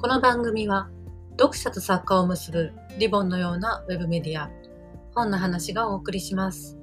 [0.00, 0.88] この番組は
[1.32, 4.50] 読者と作家を結ぶリボンのようなウェブメディア
[5.14, 6.78] 本の話がお送りします。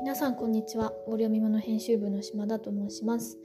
[0.00, 0.94] 皆さんこんにちは。
[1.06, 3.36] オリオミモの編集部の島田と申します。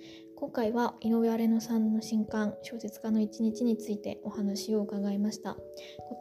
[0.44, 5.54] 今回は井上荒野さんの新刊小説家の一日についてお話を伺いました。
[5.54, 5.62] こ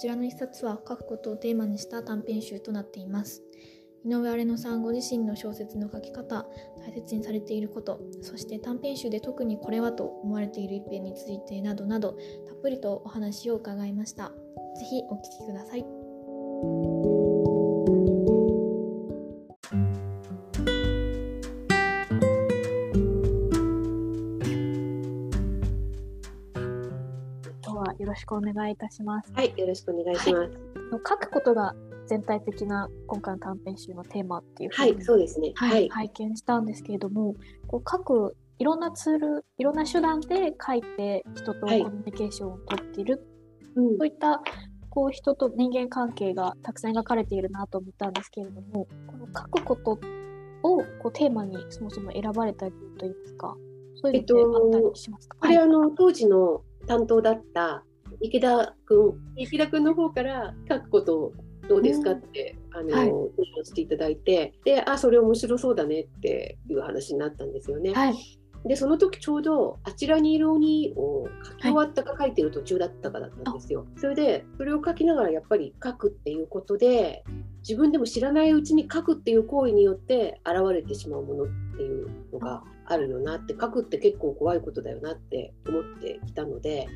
[0.01, 3.43] ちらの一冊は書くことをテーマにした短編集となっています。
[4.05, 6.47] 井上荒野さんご自身の小説の書き方
[6.87, 12.17] 大切にされていることそして短編集で特にこれはと思われている一編についてなどなど
[12.47, 14.29] たっぷりとお話を伺いました。
[14.29, 17.12] ぜひお聞きください。
[28.23, 30.53] しくお願いいたしますはい、よろしくお願いします。
[30.93, 31.75] 書くことが
[32.07, 35.53] 全体的な今回の短編集のテーマっていうふはい、うに、そうですね。
[35.57, 35.89] ははいい。
[35.89, 37.35] 拝見したんですけれども
[37.67, 43.27] こう書くいろんなツールいろんな手段で書いて人とコはいミュニケーションをとっている、
[43.75, 44.43] うんそういった
[44.91, 49.99] こう人と人間関係がたくさん描かれているなと思ったんですけれどもこの書くことを
[51.03, 53.57] こうテーマにそもそも選ばれた理由といいますか
[53.95, 57.85] そういうのってあったりしますか、これ、はいあの、当時の担当だった
[58.23, 61.33] 池田君、池田君の方から書くこと
[61.69, 63.13] どうですかって、あの、はい
[63.65, 67.93] していただいて、で、あ、それ面白そうだねっていう話になったんですよね。
[67.93, 68.15] はい
[68.65, 73.87] で、その時ちょうど、あちらにいる鬼を書き終わったか書いてる途中だったかだったんですよ。
[73.97, 77.25] それで、それを書きながらやっぱり書くっていうことで、
[77.69, 86.89] 自分でも知らないうちに書くっていう行為によって現れてしまうものっていうのがあるよなって書くって結構怖いことだよなって思ってきたので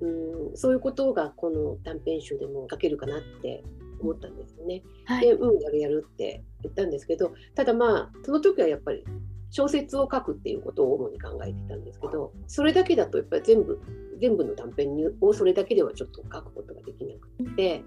[0.00, 3.62] うんそういうことがこの短編集でも書けるかなって
[4.02, 4.82] 思ったんですよね。
[5.04, 9.04] はいで、うん、やるやるって言ったんですけど、ただまあ、その時はやっぱり
[9.50, 13.80] 小説を書くっていうことを主に考えてたんですけど、それだけだとやっぱり全部、
[14.20, 17.82] 全部の短編にをそれだけではちょっと書くことができなくて、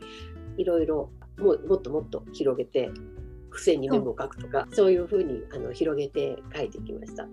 [0.57, 2.91] いろいろもうもっともっと広げて、
[3.55, 7.27] 付箋にメモを書くとか、そういうふうにあの広げて書いてきました。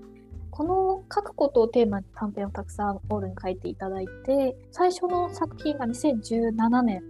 [0.50, 7.02] この書くことをテーマに短編をたくさんオールに書いていただいて最初の作品が2017年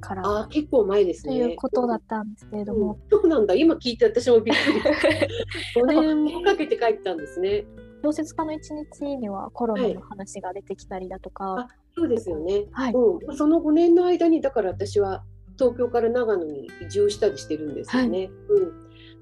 [0.00, 1.38] からああ、結構前ですね。
[1.38, 4.80] ということだったんですけれども、うんそうなんだ、今聞いて私もびっくり。
[5.82, 7.66] 5年もかけて書いてたんですね。
[8.02, 12.66] 小説家の一日にはコロナの話が出てきたりだとか、あそうですよね。
[12.72, 15.24] はい、うん、その5年の間にだから私は
[15.58, 18.30] 東京から長野に移住したりしてるんですよね。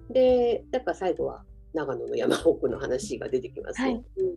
[0.09, 3.83] うん、でだから最後は長野の山奥の話が出てきます。
[3.83, 3.89] ね。
[3.89, 3.95] はい。
[3.95, 4.37] うん。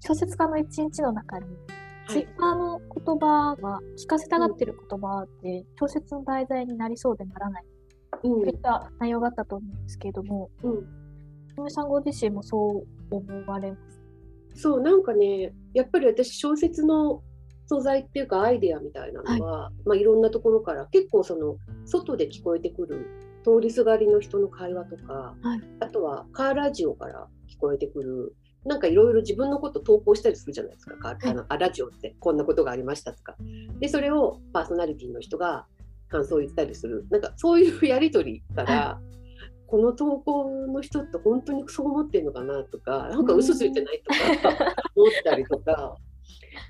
[0.00, 1.54] 小説家の一日の中に、はい。
[2.08, 7.64] ツイッターの言葉が聞かせたがってる言葉で、小説の題材になりそうでならない。
[8.24, 8.42] うん。
[8.42, 10.72] といった内容があったと思うんですけれども、うん。
[11.58, 13.76] 井上さんご自身もそう思われま
[14.54, 14.62] す？
[14.62, 17.22] そうなんかねやっぱり私小説の
[17.68, 19.88] 素材っていうかアイデアみたいなのは、い。
[19.88, 23.06] まあ、いろんなところから結構その外で聞こえてくる
[23.44, 25.60] 通りすがりの人の会話とか、はい。
[25.80, 28.34] あとはカーラジオから聞こえてくる
[28.64, 33.36] なんかいろいろ自分のこと投稿したりするじゃないですか、カーあのあラジオってこんなことがありましたとか。
[33.80, 35.66] でそれをパーソナリティの人が
[36.08, 37.06] 感想を言ったりする。
[37.10, 38.98] なんかそういうやり取りから、
[39.66, 45.94] この投稿の人って本当にそう思ってるのかなとかなんか嘘ついてないとか 思ったりとか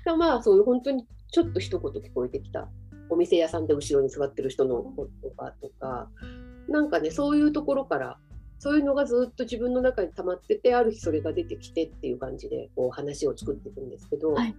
[0.05, 2.69] がまあそう本当にちょっと一言聞こえてきた。
[3.11, 5.07] お店屋さんで後ろに座ってる人の言
[5.37, 6.09] 葉とか。
[6.67, 8.19] なんかねそういうところから
[8.59, 14.55] そういうのがずっと自分の中に溜まっててある日それが出てきてっていう感じでこう話を作っていくんですけど、はい。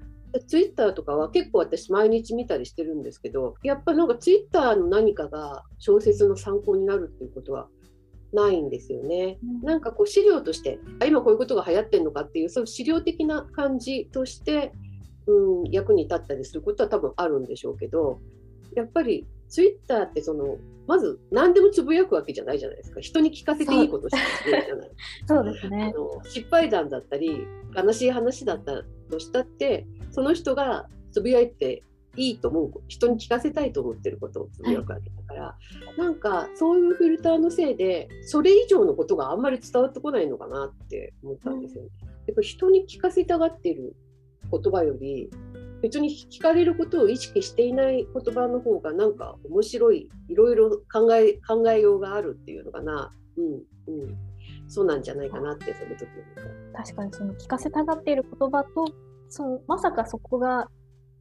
[0.47, 7.67] ツイッターとかは結構私毎日見たりしてるんですけどやっぱなんかツイッターの何かが小説の参考になるっていうことは
[8.33, 9.39] ないんですよね。
[9.65, 14.73] なんかこう資料としてあ今こういうことが流行ってるのかっていうそういう資料的な感じとして、
[15.31, 18.21] うん、役に立ったりすることは多分あるんでしょうけど
[18.75, 20.57] やっぱりツイッターってその
[20.87, 24.91] まず何でもつぶやくわけじゃないじゃないですか人に聞かせていいことしかしてないじゃない。
[25.27, 25.93] そうですあね。
[25.93, 27.47] の失敗談だったり
[27.77, 31.83] 悲しい話だったとしたってその人がつぶやいて
[32.17, 35.59] いいと思う人に聞かせたいと思ってることをつぶやくわけだから、
[35.97, 41.91] なんかそういうフィルターのせいでそれ以上のことがあんまり伝わってこないのかなって思ったんですよね。
[42.27, 43.95] やっぱ人に聞かせたがってる
[44.51, 45.31] 言葉より
[45.83, 53.55] 別に聞かれることを意識していない言葉の方がなんか面白いいろいろ考え考えようがあるっていうのかな、うん
[53.93, 54.17] うん、
[54.69, 56.83] そうなんじゃないかなってその時思った。
[56.83, 58.85] 確かにその聞かせたがっている言葉と
[59.29, 60.69] そのまさかそこが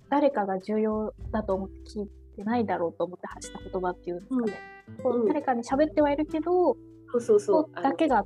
[0.10, 4.60] 誰かが重要だと思って聞いてないだろうと思って発した言葉っていうんですかね、
[5.04, 6.76] こううん誰かに喋ってはいるけど、
[7.12, 7.82] そうそうそうそ。
[7.82, 8.26] だけが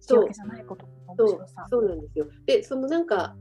[0.00, 1.46] そうわけじゃないことのそう。
[1.70, 2.26] そうなんですよ。
[2.46, 3.36] で、そのなんか、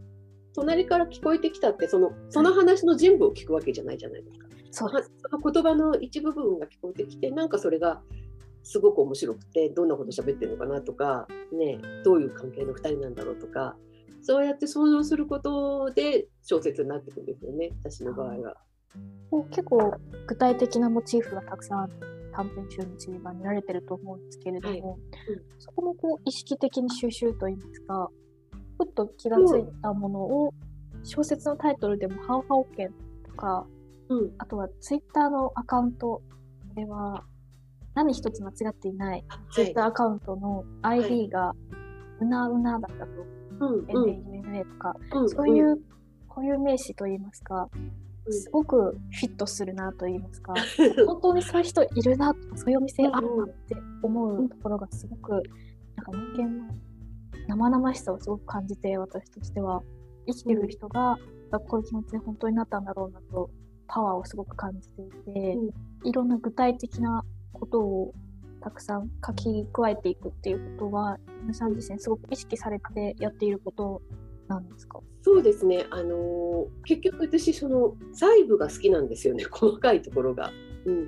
[0.53, 4.47] 隣から聞こえてきたって、そのその話の全部を聞くわけじゃないじゃないですか。
[4.71, 8.01] そうはその言葉の一部分が聞こえてきて、なんかそれが
[8.63, 13.75] すごく面白くて、どんなこと喋ってるのかなとか、ね、どういう関係の2人なんだろうとか、
[14.21, 18.55] そうやって想像することで小説になっていくんですよね、私の場合は。
[19.51, 19.93] 結構
[20.27, 21.89] 具体的なモチーフがたくさん
[22.33, 24.99] 短編集の散り場にられてると思うんですけれども、はいうん
[25.59, 28.09] そこもこう意識的に収集といいますか
[28.79, 30.53] ふっと気がついたものを
[31.03, 32.93] 小説のタイトルでも「ハウハオケン」
[33.29, 33.67] とか
[34.09, 36.21] うん、あとはツイッターのアカウント
[36.75, 37.23] では
[37.93, 41.53] 何一つ間違っていないツイッターアカウントの ID が
[42.19, 43.11] うなうなだったと、
[43.59, 43.85] うんうん。
[43.85, 45.77] NAUNA とか、うんそういう
[46.27, 47.69] 固有名詞といいますか、
[48.25, 48.33] うん。
[48.33, 50.53] すごくフィットするなと言いますか、
[51.05, 55.41] 本当にそういう人いるなとか、そういうお店あるなって思うところがすごく、なん
[56.05, 56.73] か人間の
[57.49, 59.81] 生々しさをすごく感じて、私としては、
[60.27, 61.17] 生きてる人が、
[61.67, 63.49] こういう気持ちで本当になったんだろうなと、
[63.87, 65.57] パワーをすごく感じていて、
[66.03, 68.13] いろんな具体的なことを
[68.61, 74.01] たくさん書き加えていくっていうことは、皆さん自身すごく意識されてやっていること
[74.47, 74.99] なんですか？
[75.23, 79.45] そうですね、あのー結局私その細部が好きなんですよね。
[79.49, 80.51] 細かいところが、
[80.85, 81.07] うん。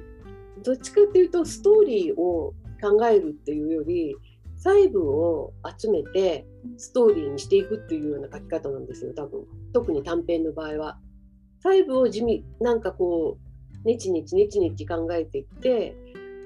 [0.63, 4.15] どっちかっていうとストーリーを考えるっていうより
[4.63, 6.45] 細部を集めて
[6.77, 10.99] ストーリーにしていくっていうような書き方なんですよ多分特に短編の場合は。
[11.63, 15.95] 細部を地味なんかこうネチネチネチネチ考えていって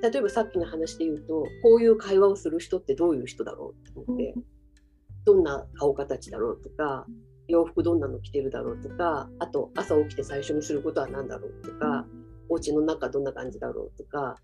[0.01, 4.33] 例えばさっきの話で言うとこういう会話をする人ってどういう人だろうと思って。
[5.25, 7.06] どんな顔形だろうとか
[7.47, 12.06] 洋服どんなの着てるだろうとかあと朝起きて最初にすることは何だろうとか、
[12.50, 14.38] お家の中どんな感じだろうとか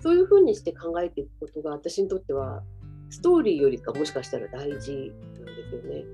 [0.00, 2.62] そういうふうにして考えていくことが私にとっては
[3.10, 6.04] ストーリーよりかもしかしたら大事なんですよね。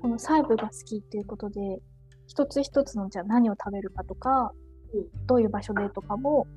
[0.00, 1.60] この細部が好きっていうことで
[2.26, 4.52] 一つ一つのじゃあ何を食べるかとか、
[4.94, 6.48] うんどういう場所でとかも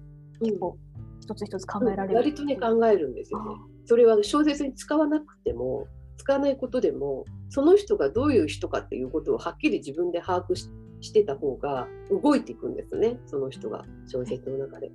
[0.42, 0.78] うん結構
[1.22, 3.56] 一つ一つ考えられる、割とね考えるんですよね。
[3.86, 5.88] それは小説に使わなくても
[6.18, 10.70] 使わないことでもその人がどういう人かっていうことをはっきり自分で把握し
[11.02, 14.92] してた方が動いていくんですねその人が小説の中で。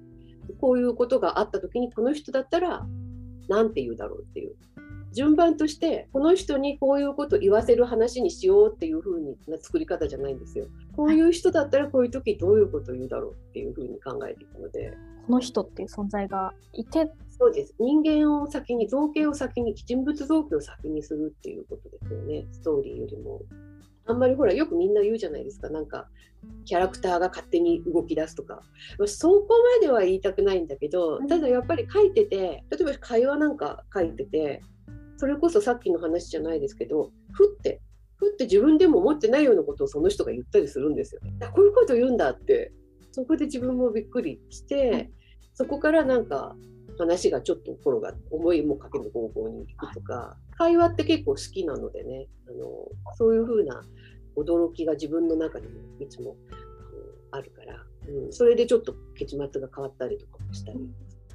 [0.61, 2.87] こういうことがあった時にこの人だったら
[3.49, 4.55] 何て言うだろうっていう
[5.13, 10.67] 順番としてこの人にこういうこと言わせる話にしようっていう風にな作り方じゃないんですよ。
[10.97, 14.93] こういう人だったらこういう時どういうことを言うだろうっていう風に考えていくので。
[15.27, 17.75] この人っていう存在がいてそうです。
[17.79, 23.43] 人間を先に、造形を先に、人物造形を先にするっていうことですよね、ストーリーよりも。
[24.09, 26.09] あんまりほら、よくみんな言うじゃないですか、なんか、
[26.65, 28.63] キャラクターが勝手に動き出すとか。
[29.07, 29.49] そこ
[29.81, 34.63] までは言いたくないんだけど、ただやっぱり書いてて、例えば会話なんか書いてて、
[35.19, 37.81] それこそさっきの話じゃないですけど、ふって、
[38.17, 41.21] ふって自分でも思ってないようなことをその人が言ったりするんですよ。
[41.41, 42.73] あこういうこと言うんだって、
[43.13, 45.11] そこで自分もびっくりして、
[45.55, 46.57] そこからなんか
[46.99, 53.81] 話がちょっと転が思いもかける方向に行くとか、会話って結構好きなのでねあのそういう風な
[54.37, 56.37] 驚きが自分の中にもいつも
[57.31, 57.75] あるから、
[58.09, 60.79] うん、それでちょっと結末が変わったりとかもしたり。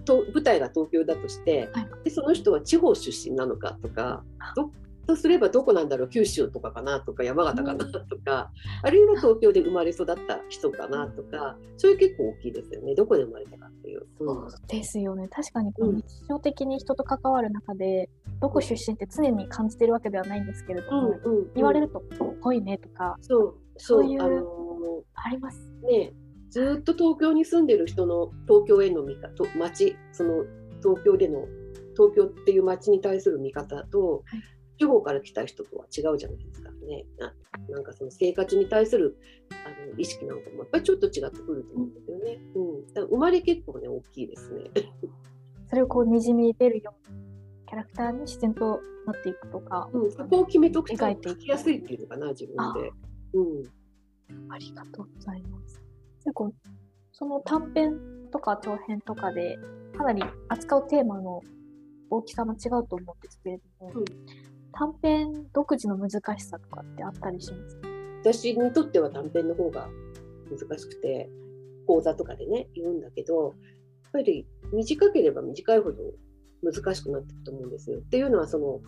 [0.06, 1.88] と舞台が東京だとして、はい。
[2.04, 4.24] でその人は地方出身なのかとか
[4.56, 4.70] ど
[5.06, 12.96] とすればどこなんだろう九州とかかなとか山形かなとか、あるいは東京で生まれ育った人かなとかそれ結構大きいですよね。
[12.96, 14.06] どこで生まれたかっていう。
[14.20, 15.28] うんですよね。
[15.28, 15.96] 確かにこううん。
[15.98, 18.10] 日常的に人と関わる中で、
[18.42, 21.16] どこ出身って常に感じてるわけではないんですけれども、
[21.56, 22.02] 言われると
[22.42, 25.70] 「ぽいね」とかそうそうそういうあのあります。
[25.84, 26.14] ーね
[26.50, 30.44] ずーっと東京に住んでる人の東京への見方街その
[30.84, 31.48] 東京での
[31.96, 34.42] 東京っていう街に対する見方と、はい
[34.84, 36.70] 地方から来た人とは違うじゃないですか。
[36.86, 37.06] ね。
[37.18, 37.34] な
[37.70, 39.18] なんかその生活に対する
[39.52, 44.64] あの意識なんかもやっぱりちょっと違ってくると思うんですよね、うん、だから生まれ結構ね大きいですね。
[45.70, 47.18] それをこうにじみ出るような
[47.68, 52.92] キャラクターに自然となっていくとか、うん、そこを決めとくと描きやすいっていうのかな自分で。
[53.34, 54.52] うん。
[54.52, 55.82] ありがとうございます。
[56.26, 56.54] でこう
[57.14, 57.98] その短編
[58.32, 59.58] とか長編とかで
[59.98, 61.42] かなり扱うテーマの
[62.10, 64.06] 大きさも違うと思うんですけれども、うん
[64.74, 67.76] 短編独自の難しさとかってあったりします？
[67.78, 67.88] か
[68.22, 69.88] 私にとっては短編の方が
[70.50, 71.30] 難しくて
[71.88, 75.98] 講座とかでね言うんだけどやっぱり短ければ短いほど
[76.64, 78.00] 難しくなっていくと思うんですよ。
[78.00, 78.80] っていうのはその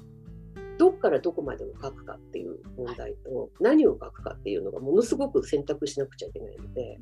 [0.77, 6.99] どっからどこまでを書くかっていう問題と何を書くかっていうのがものすごく選択しなくちゃいけないので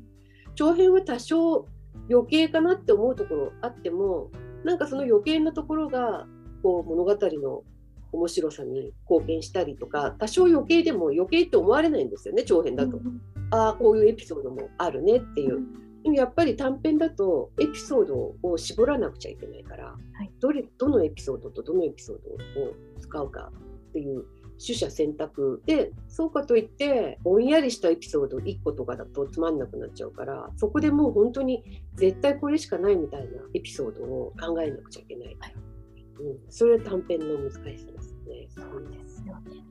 [0.54, 1.66] 長編は多少
[2.10, 4.30] 余計かなって思うところあっても
[4.64, 6.26] なんかその余計なところが
[6.62, 7.62] こう物語の
[8.14, 13.00] 面白さに貢献したりとか多少余計でも余計って思われないんですよね長編だと。
[13.50, 15.60] ああこういうエピソードもあるねっていう。
[16.04, 22.16] でもやっぱり短編だとエピソードを絞らなくちゃいけないから、はい、どれどのエピソードとどのエピソー
[22.54, 23.50] ドを使うか
[23.90, 24.24] っていう
[24.64, 35.54] 取捨選択でそうかといってぼんやりしたエピソード1個とかだとつまんなくなっちゃうからそこでもう本当に絶対これしかないみたいなエピソードを考えなくちゃいけない、はい、
[36.20, 37.93] うん、それは短編の難しさ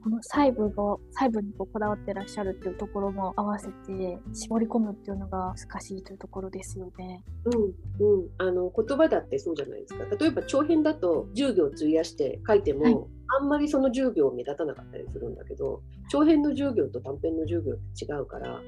[0.03, 7.23] この細部が細部にこだわってらっしゃるっていうところも合わせて絞り込むっていうのが難しいというところですよね。
[7.45, 10.03] うんうん、あの言葉だってそうじゃないですか。
[10.03, 12.97] 例えば長編だと10行費やして書いても、はい、
[13.39, 18.61] あんまりその10行目立たなかったりするんだけど長編の10行と短編の10行って違うから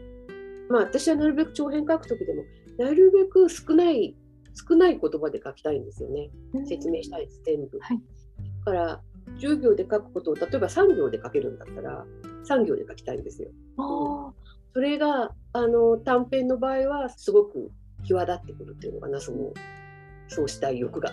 [0.70, 2.44] まあ私はなるべく長編書く時でも
[2.77, 4.15] なるべく少ない
[4.70, 6.30] 少ない言葉で書きたいんですよね。
[6.65, 7.77] 説明したいです、全部。
[7.82, 8.00] はい、
[8.65, 9.01] だから
[9.38, 12.05] 10行で書くことを例えば3行で書けるんだったら
[12.48, 13.50] 3行で書きたいんですよ。
[13.77, 14.34] うん、
[14.74, 17.72] それがあの短編の場合はすごく
[18.03, 19.53] 際立ってくるっていうのかなその
[20.27, 21.12] そうしたい欲が。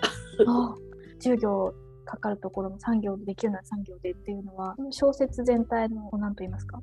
[1.19, 1.73] 10行
[2.05, 6.81] かかるところも3行でできるなら3行でっていうのは小説全体の何と言いますか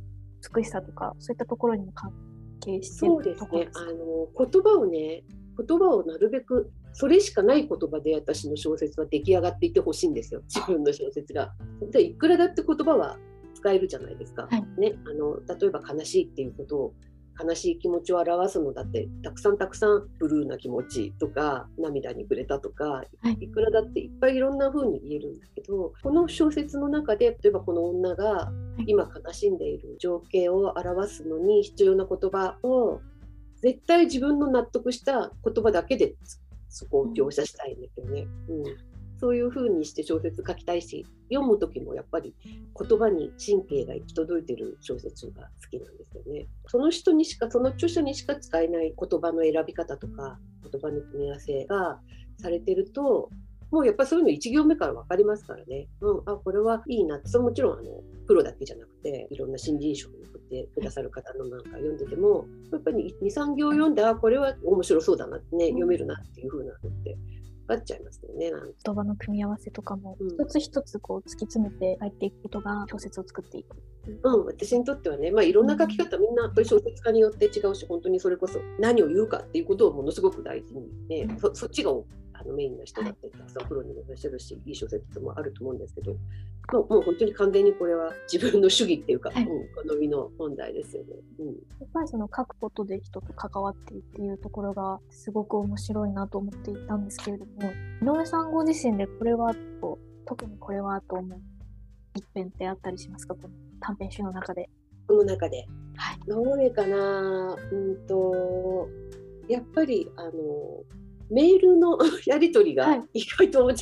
[0.55, 2.13] 美しさとかそういったところにも関
[2.61, 3.69] 係してるそうですね。
[3.75, 5.23] あの言葉をね
[5.59, 10.43] 言葉をなるべくそれしかない言葉で私の小説は出来上がっていてほしいんですよ。
[10.49, 11.53] 自分の小説が。
[11.93, 13.19] でいくらだって言葉は
[13.55, 14.49] 使えるじゃないですか。
[14.51, 16.95] はい、ね、あの例えば悲しいっていうことを
[17.43, 23.05] 悲しい気持ちを表すのだってたくさんたくさんブルーな気持ちとか涙にくれたとか、は
[23.41, 28.53] い、いくらだっていっぱいいろんな風に言えるんだけどこの小説の中で例えばこの女が
[28.87, 33.01] 今悲しんでいる情景を表すのに必要な言葉を
[33.63, 36.15] 絶対自分の納得した言葉だけで
[36.71, 38.27] そこを描写したいんですよね。
[38.49, 38.65] うん、
[39.19, 46.47] そういう風にして小説書きたいし読む時もやっぱり言葉に神経が行き届いてる小説が好きなんですよね。
[46.67, 52.01] その人にしかその著者にしか使えない言葉の選び方とか言葉の組み合わせが
[52.39, 53.31] されてると
[53.71, 57.29] もうやっぱりそういうの1行目から分かりますからね、うん、あこれはいいなって。
[57.29, 67.17] それもちろんあのプロだけじゃなくていろんな新人賞に送ってくださる方のなんか読んでてもやっぱり23行読んであこれは面白そうだなってね読めるなっていう風なのって
[67.71, 68.51] かっちゃいますよね。
[68.85, 73.77] 言葉の組み合わせとかも、一つ一つこう突き詰めて書いていくことが小説を作っていく。
[74.25, 81.93] うん、私にとってはね、まあ、いろんな書き方、みんなやっぱり小説家によって違うし、本当にそれこそ何を言うかっていうことをものすごく大事にね、そそっちが
[82.41, 86.13] あのメインの人だってたくさんプロにもいらっしゃるし、いい小説もあると思うんですけど、
[86.73, 91.09] もうもう本当に完全にこれは自分の主義っていうか、はい、うん、好みの問題ですよね。
[91.39, 91.57] うん、やっ
[91.93, 97.53] ぱりその書くことで人と関わってっていうところがすごく面白いなと思っていたんですけれども、
[98.15, 101.41] 井上さんご自身でこれはと、特にこれはと思う
[102.15, 104.71] 一編ってあったりしますか、この短編集の中で。
[105.07, 105.67] この中で。
[105.97, 107.57] はい、どれかな？
[107.73, 108.89] うんと、
[109.49, 110.31] やっぱりあの
[111.31, 113.77] メールの やり取りが意外と、はい、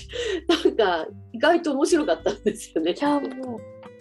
[0.49, 2.95] なんか意外と面白かったんですよね。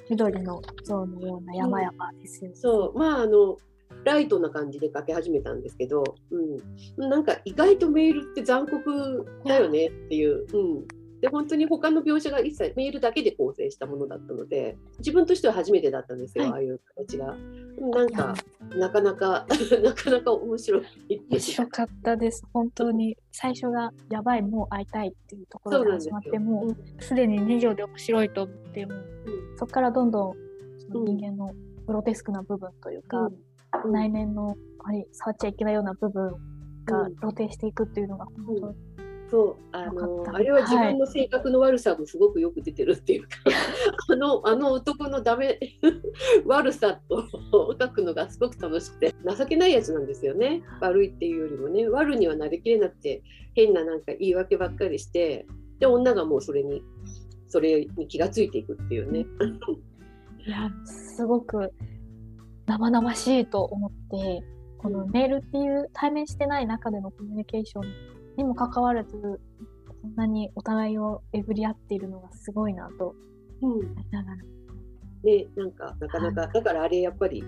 [0.09, 2.49] 緑の像のような山々ですよ。
[2.49, 2.53] ね。
[2.55, 2.97] うん、そう。
[2.97, 3.57] まああの
[4.03, 10.87] ライトな感じで書き始めたんですけど、うん、なんか意外とメールって残酷だよねっていう、うん、
[11.21, 17.35] で本当に他の描写が一切メールだけで構成したものだったので自分としては初めてだったんですよ、はい、ああいう形が。
[17.79, 18.35] なんか
[18.75, 19.47] なかなか
[19.83, 20.83] なかなか面白い。
[21.29, 22.43] 面白かったです。
[22.53, 30.33] 本当に最初がやばいもう会いたいっていうところで始まってもうすでに2行で面白いと思っても、うん、そこからどんどん
[31.05, 31.53] 人間の
[31.85, 33.29] グロテスクな部分というか、
[33.85, 34.55] うん、内面の
[35.11, 36.35] 触っちゃいけないような部分
[36.85, 43.55] が露呈していくっていうのが本当にそうあのあれは自分の性格の悪さもすごくよく出てるっていうか、はい、
[44.13, 45.59] あのあの男のダメ
[46.45, 47.27] 悪さと
[47.79, 50.63] 書くのがすごく楽しくて情けないやつなんですよね。
[50.79, 53.21] 悪いっていうよりもね悪にはなりきれなくて
[53.53, 55.45] 変ななんか言い訳ばっかりして
[55.79, 56.81] で女がもうそれに
[57.47, 59.25] それに気がついていくっていうね。
[60.45, 61.73] いやすごく
[62.65, 64.43] 生々しいと思って
[64.77, 69.41] このメールっていう対面してない中でのコミュニケーションにもかかわらず、
[70.01, 73.15] こんなにお互いをえぐり合っているのがすごいなと、
[73.61, 74.37] うん、ながら。
[75.23, 77.43] で、なんか、なかなか、はい、だからあれやっぱり、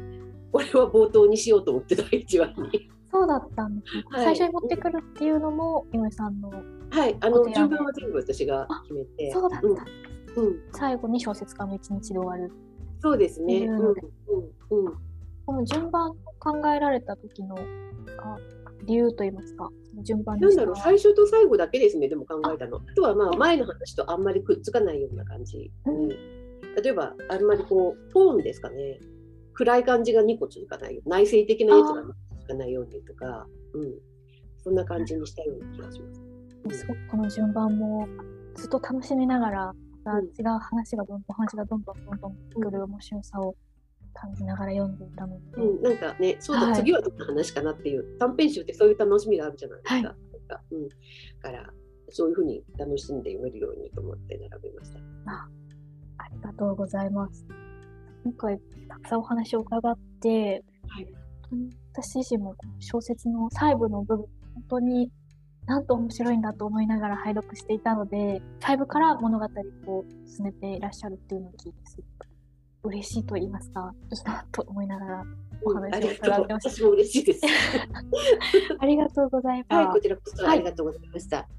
[0.51, 2.89] これは冒頭にしようと思って第一話に。
[3.11, 6.51] そうだったんですね、はい、最初に持ってくるっていうのも、井上さんの。
[6.89, 9.31] はい、あの、順番は全部私が決めて。
[9.31, 10.59] そうだった、うん、うん。
[10.73, 12.51] 最後に小説家の一日で終わる。
[12.99, 13.65] そうですね。
[13.65, 13.95] うん、うん、
[14.87, 15.08] うん。
[15.49, 18.37] この順番を考えられた時の、あ
[18.85, 19.67] 理由といいますか、
[20.03, 22.77] 順番なんだろう、最初と最後だけですね、でも考えたの。
[22.77, 25.71] あとはまあ前の話とあんまりくっつかないような感じ。
[25.87, 26.15] うん、例
[26.85, 28.99] えば、あんまりこう、トーンですかね。
[29.53, 31.01] 暗い感じが2個続かないよ。
[31.07, 33.93] 内省的なやつが2個続かないようにとか、うん。
[34.63, 36.13] そんな感じにしたような気がしま
[36.71, 36.77] す。
[36.77, 38.07] すごくこの順番も
[38.53, 43.55] ずっと楽しみながら、また違う話がどんどん、話がどんどんどんどんくる面白さを
[44.13, 49.93] 感じながら読んでいたので、うん、なんかねそうだ、はい、次はどんな話かなっていう短編集ってそういう楽しみがあるじゃないですか。
[49.95, 50.95] はい、かうん、だ
[51.41, 51.73] から
[52.09, 54.99] そういうふうに楽しんで読めるようにと思って並べました。
[55.31, 55.47] あ
[56.17, 57.45] ありがとうございます。
[58.23, 61.07] 今回たくさんお話を伺って、はい、
[61.93, 64.25] 私自身も小説の細部の部分
[64.55, 65.11] 本当に
[65.65, 72.28] なんと面白いんだと思いながら拝読していたので細部から物語を進めていらっしゃるっていうのを聞いてすごく
[72.89, 75.23] 嬉しいと言いますかいいなと思いながら
[75.63, 76.69] お話を伺ってました。
[76.69, 77.41] 私も嬉しいです。
[78.79, 79.85] ありがとうございます。
[79.85, 81.37] はい、こちらこそありがとうございました。
[81.37, 81.58] はい